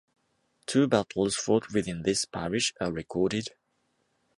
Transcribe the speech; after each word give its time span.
Two 0.65 0.87
battles 0.87 1.35
fought 1.35 1.71
within 1.73 2.01
this 2.01 2.25
parish 2.25 2.73
are 2.81 2.91
recorded. 2.91 3.49